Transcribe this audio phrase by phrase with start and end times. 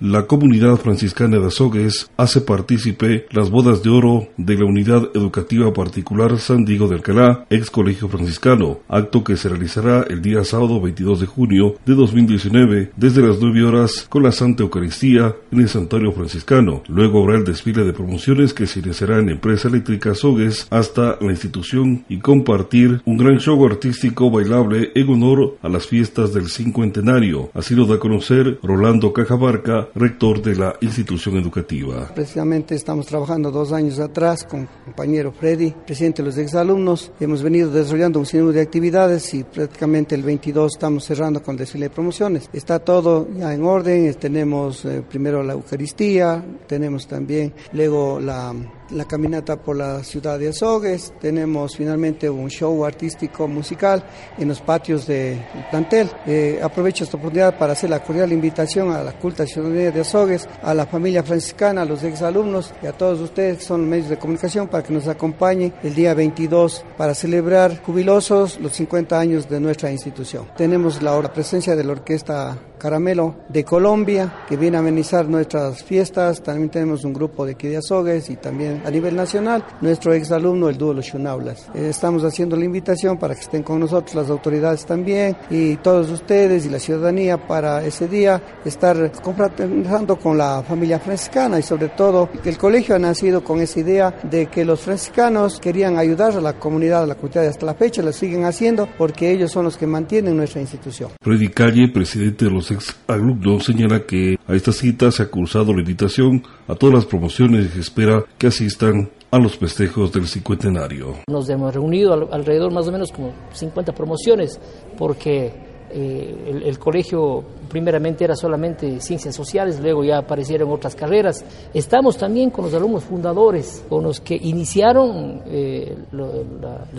[0.00, 5.74] la comunidad franciscana de Azogues hace partícipe las bodas de oro de la Unidad Educativa
[5.74, 10.80] Particular San Diego de Alcalá, ex colegio franciscano, acto que se realizará el día sábado
[10.80, 15.68] 22 de junio de 2019 desde las 9 horas con la Santa Eucaristía en el
[15.68, 16.82] Santuario Franciscano.
[16.88, 21.30] Luego habrá el desfile de promociones que se iniciará en Empresa Eléctrica Azogues hasta la
[21.30, 27.50] institución y compartir un gran show artístico bailable en honor a las fiestas del cincuentenario.
[27.52, 32.10] Así lo da a conocer Rolando Cajabarca, rector de la institución educativa.
[32.14, 37.12] Precisamente estamos trabajando dos años atrás con compañero Freddy, presidente de los exalumnos.
[37.20, 41.86] Hemos venido desarrollando un sinnúmero de actividades y prácticamente el 22 estamos cerrando con desfile
[41.86, 42.48] de promociones.
[42.52, 48.54] Está todo ya en orden, tenemos eh, primero la Eucaristía, tenemos también luego la
[48.92, 54.02] la caminata por la ciudad de Azogues, tenemos finalmente un show artístico musical
[54.38, 55.40] en los patios del
[55.70, 56.10] plantel.
[56.26, 60.48] Eh, aprovecho esta oportunidad para hacer la cordial invitación a la culta ciudadanía de Azogues,
[60.62, 64.18] a la familia franciscana, a los exalumnos y a todos ustedes que son medios de
[64.18, 69.60] comunicación para que nos acompañen el día 22 para celebrar jubilosos los 50 años de
[69.60, 70.48] nuestra institución.
[70.56, 76.42] Tenemos la presencia de la orquesta Caramelo de Colombia, que viene a amenizar nuestras fiestas.
[76.42, 80.68] También tenemos un grupo de aquí de Azogues y también a nivel nacional, nuestro exalumno,
[80.68, 81.68] el dúo Los Chunaulas.
[81.74, 86.10] Eh, estamos haciendo la invitación para que estén con nosotros las autoridades también y todos
[86.10, 91.90] ustedes y la ciudadanía para ese día estar confraternizando con la familia franciscana y sobre
[91.90, 96.40] todo el colegio ha nacido con esa idea de que los franciscanos querían ayudar a
[96.40, 99.76] la comunidad, a la comunidad hasta la fecha, lo siguen haciendo porque ellos son los
[99.76, 101.10] que mantienen nuestra institución.
[101.20, 102.69] Freddy Calle, presidente de los
[103.06, 107.74] alumnos señala que a esta cita se ha cursado la invitación a todas las promociones
[107.74, 111.16] y espera que asistan a los festejos del cincuentenario.
[111.28, 114.60] Nos hemos reunido alrededor más o menos como 50 promociones
[114.98, 115.52] porque
[115.92, 121.44] eh, el, colegio primeramente era solamente ciencias sociales, luego ya aparecieron otras carreras.
[121.74, 125.96] Estamos también con los alumnos fundadores, con los que iniciaron eh,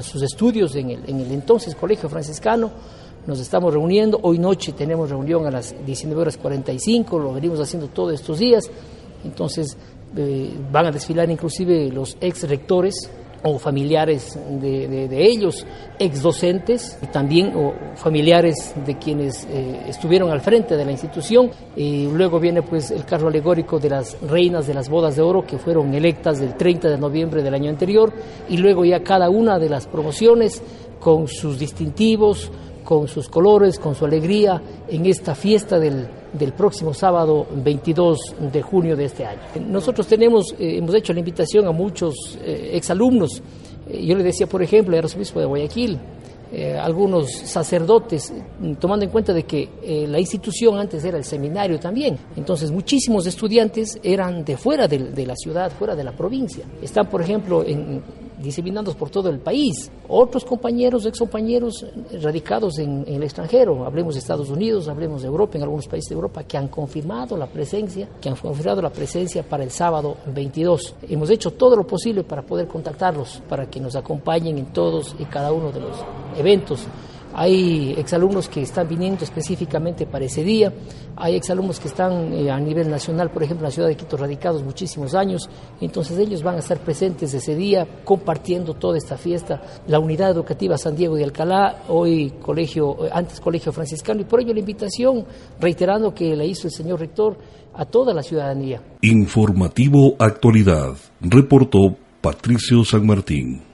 [0.01, 2.71] sus estudios en el, en el entonces colegio franciscano
[3.27, 4.19] nos estamos reuniendo.
[4.23, 8.69] Hoy noche tenemos reunión a las 19 horas 45, lo venimos haciendo todos estos días.
[9.23, 9.77] Entonces
[10.15, 13.09] eh, van a desfilar inclusive los ex rectores
[13.43, 15.65] o familiares de, ellos,
[15.97, 21.49] ex docentes y también o familiares de quienes eh, estuvieron al frente de la institución.
[21.75, 25.43] Y luego viene pues el carro alegórico de las reinas de las bodas de oro
[25.43, 28.13] que fueron electas del 30 de noviembre del año anterior
[28.47, 30.61] y luego ya cada una de las promociones
[30.99, 32.51] con sus distintivos,
[32.83, 38.61] con sus colores, con su alegría en esta fiesta del, del próximo sábado 22 de
[38.61, 39.41] junio de este año.
[39.67, 43.41] Nosotros tenemos, eh, hemos hecho la invitación a muchos eh, exalumnos.
[43.89, 45.99] Eh, yo le decía, por ejemplo, al arzobispo de Guayaquil,
[46.81, 48.33] algunos sacerdotes,
[48.77, 49.69] tomando en cuenta de que
[50.09, 52.17] la institución antes era el seminario también.
[52.35, 56.65] Entonces, muchísimos estudiantes eran de fuera de, de la ciudad, fuera de la provincia.
[56.81, 58.03] Están, por ejemplo, en
[58.41, 59.91] diseminados por todo el país.
[60.07, 61.85] Otros compañeros, ex compañeros
[62.21, 66.15] radicados en, el extranjero, hablemos de Estados Unidos, hablemos de Europa, en algunos países de
[66.15, 70.95] Europa, que han confirmado la presencia, que han confirmado la presencia para el sábado 22.
[71.09, 75.25] Hemos hecho todo lo posible para poder contactarlos, para que nos acompañen en todos y
[75.25, 75.97] cada uno de los
[76.37, 76.87] eventos
[77.33, 80.73] hay exalumnos que están viniendo específicamente para ese día,
[81.15, 84.17] hay exalumnos que están eh, a nivel nacional, por ejemplo, en la ciudad de Quito
[84.17, 85.49] radicados muchísimos años,
[85.79, 89.61] entonces ellos van a estar presentes ese día compartiendo toda esta fiesta.
[89.87, 94.41] La unidad educativa San Diego de Alcalá, hoy colegio, eh, antes colegio franciscano, y por
[94.41, 95.25] ello la invitación,
[95.59, 97.37] reiterando que la hizo el señor rector
[97.73, 98.81] a toda la ciudadanía.
[99.01, 103.70] Informativo Actualidad, reportó Patricio San Martín.